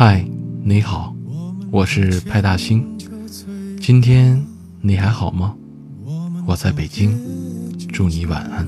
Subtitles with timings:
[0.00, 0.24] 嗨，
[0.62, 1.12] 你好，
[1.72, 2.86] 我是派大星。
[3.80, 4.40] 今天
[4.80, 5.56] 你还好吗？
[6.46, 7.10] 我在北京，
[7.92, 8.64] 祝你晚安。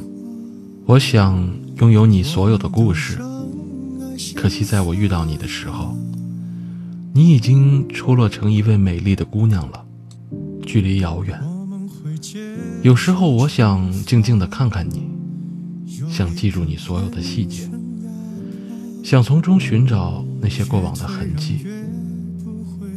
[0.87, 3.20] 我想拥有你所有的故事，
[4.34, 5.97] 可惜在我遇到你的时候，
[7.12, 9.87] 你已经出落成一位美丽的姑娘了，
[10.67, 11.41] 距离遥远。
[12.83, 15.09] 有时候我想静静的看看你，
[16.11, 17.70] 想记住你所有的细节。
[19.05, 21.67] 想从中寻找那些过往的痕迹，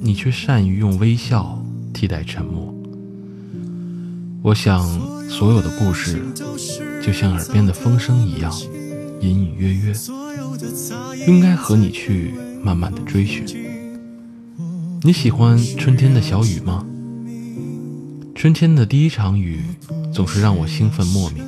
[0.02, 2.74] 你却善于用微笑替代沉默。
[4.42, 4.82] 我想，
[5.30, 6.22] 所有的故事
[7.02, 8.52] 就像耳边的风声一样，
[9.22, 9.94] 隐隐约约，
[11.28, 13.45] 应该和你去慢慢的追寻。
[15.02, 16.86] 你喜欢春天的小雨吗？
[18.36, 19.62] 春天的第一场雨
[20.14, 21.45] 总是让我兴奋莫名，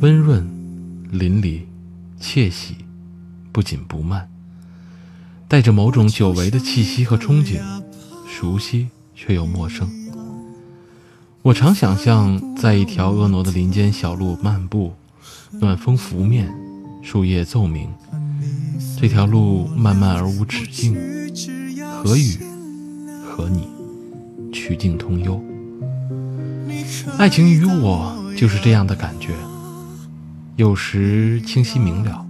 [0.00, 0.46] 温润、
[1.10, 1.62] 淋漓、
[2.20, 2.76] 窃喜。
[3.52, 4.28] 不紧不慢，
[5.48, 7.60] 带着某种久违的气息和憧憬，
[8.28, 9.88] 熟悉却又陌生。
[11.42, 14.92] 我常想象在一条婀娜的林间小路漫步，
[15.52, 16.52] 暖风拂面，
[17.00, 17.88] 树叶奏鸣，
[19.00, 20.96] 这条路漫漫而无止境，
[22.02, 22.38] 和雨，
[23.24, 23.68] 和你，
[24.52, 25.40] 曲径通幽。
[27.18, 29.28] 爱情与我就是这样的感觉，
[30.56, 32.26] 有时清晰明了。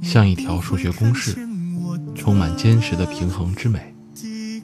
[0.00, 1.34] 像一条数学公式，
[2.14, 3.94] 充满坚实的平衡之美，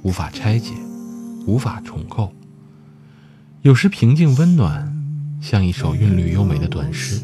[0.03, 0.73] 无法拆解，
[1.47, 2.33] 无法重构。
[3.63, 4.91] 有时平静温暖，
[5.41, 7.21] 像一首韵律优美的短诗，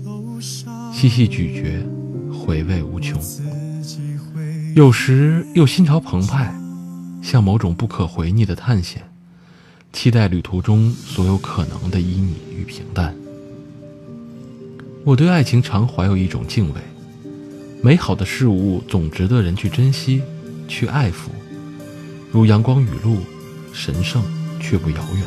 [0.93, 1.86] 细细咀嚼，
[2.33, 3.19] 回味无穷。
[4.75, 6.55] 有时又心潮澎湃，
[7.23, 9.03] 像某种不可回逆的探险，
[9.92, 13.15] 期待旅途中所有可能的旖旎与平淡。
[15.05, 16.81] 我对爱情常怀有一种敬畏。
[17.83, 20.23] 美好的事物总值得人去珍惜，
[20.67, 21.29] 去爱抚，
[22.33, 23.19] 如阳光雨露，
[23.73, 24.23] 神圣
[24.61, 25.25] 却不遥远。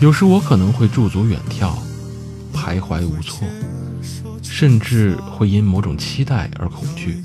[0.00, 1.72] 有时我可能会驻足远眺，
[2.54, 3.46] 徘徊无措，
[4.42, 7.24] 甚至会因某种期待而恐惧。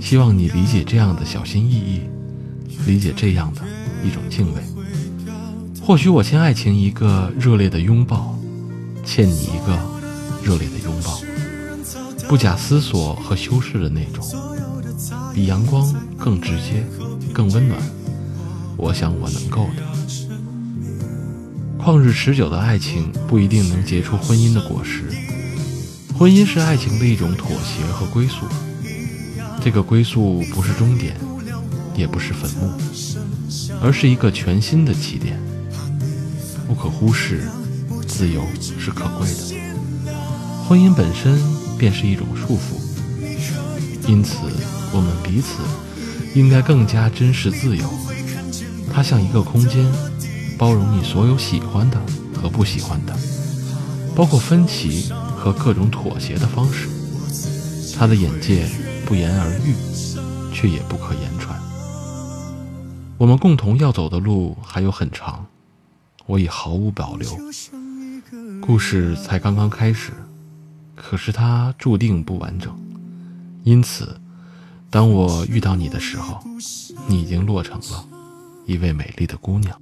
[0.00, 2.02] 希望你理解这样的小心翼翼，
[2.86, 3.62] 理解这样的
[4.04, 4.62] 一种敬畏。
[5.82, 8.38] 或许我欠爱情一个热烈的拥抱，
[9.04, 9.76] 欠你一个
[10.44, 11.18] 热烈的拥抱。
[12.28, 14.22] 不假思索和修饰的那种，
[15.34, 16.84] 比阳光更直接、
[17.32, 17.80] 更温暖。
[18.76, 19.82] 我想我能够的。
[21.82, 25.04] 旷日持久的爱情不一定能结出婚姻的果实，
[26.18, 28.44] 婚姻是爱情的一种妥协和归宿。
[29.64, 31.16] 这个归宿不是终点，
[31.96, 32.70] 也不是坟墓，
[33.82, 35.40] 而是一个全新的起点。
[36.66, 37.48] 不可忽视，
[38.06, 38.42] 自由
[38.78, 40.12] 是可贵的。
[40.68, 41.40] 婚姻本身。
[41.78, 42.76] 便是一种束缚，
[44.08, 44.36] 因此
[44.92, 45.62] 我们彼此
[46.34, 47.88] 应该更加珍视自由。
[48.92, 49.86] 它像一个空间，
[50.58, 52.00] 包容你所有喜欢的
[52.34, 53.16] 和不喜欢的，
[54.16, 56.88] 包括分歧和各种妥协的方式。
[57.96, 58.68] 他的眼界
[59.06, 59.74] 不言而喻，
[60.52, 61.58] 却也不可言传。
[63.16, 65.46] 我们共同要走的路还有很长，
[66.26, 67.28] 我已毫无保留。
[68.60, 70.12] 故事才刚刚开始。
[71.00, 72.76] 可是它注定不完整，
[73.62, 74.20] 因此，
[74.90, 76.42] 当我遇到你的时候，
[77.06, 78.04] 你已经落成了
[78.66, 79.80] 一位美丽的姑娘。